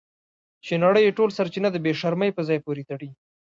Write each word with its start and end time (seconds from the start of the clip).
چې 0.65 0.73
نړۍ 0.83 1.01
یې 1.05 1.15
ټول 1.17 1.29
سرچینه 1.37 1.69
د 1.71 1.77
بې 1.83 1.93
شرمۍ 2.01 2.29
په 2.33 2.41
ځای 2.47 2.59
پورې 2.65 2.83
تړي. 2.89 3.09